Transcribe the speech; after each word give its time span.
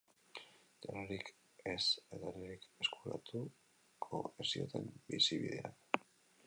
Janaririk 0.85 1.29
ez 1.73 1.83
edaririk 2.17 2.65
eskuratuko 2.85 4.23
ez 4.45 4.49
zioten 4.55 4.91
bizibideak. 5.13 6.05